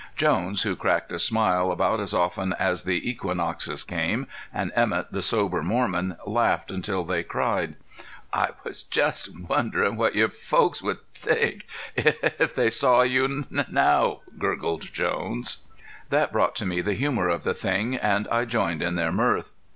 Jones, 0.15 0.63
who 0.63 0.75
cracked 0.75 1.11
a 1.11 1.19
smile 1.19 1.71
about 1.71 1.99
as 1.99 2.11
often 2.11 2.53
as 2.53 2.85
the 2.85 3.07
equinoxes 3.07 3.83
came, 3.83 4.25
and 4.51 4.71
Emett 4.75 5.11
the 5.11 5.21
sober 5.21 5.61
Mormon, 5.61 6.17
laughed 6.25 6.71
until 6.71 7.03
they 7.03 7.21
cried. 7.21 7.75
"I 8.33 8.49
was 8.63 8.81
just 8.81 9.29
wondering 9.47 9.97
what 9.97 10.15
your 10.15 10.29
folks 10.29 10.81
would 10.81 11.05
think 11.13 11.67
if 11.95 12.55
they 12.55 12.71
saw 12.71 13.03
you 13.03 13.45
now," 13.51 14.21
gurgled 14.39 14.91
Jones. 14.91 15.59
That 16.09 16.31
brought 16.31 16.55
to 16.55 16.65
me 16.65 16.81
the 16.81 16.95
humor 16.95 17.29
of 17.29 17.43
the 17.43 17.53
thing, 17.53 17.95
and 17.95 18.27
I 18.29 18.45
joined 18.45 18.81
in 18.81 18.95
their 18.95 19.11
mirth. 19.11 19.51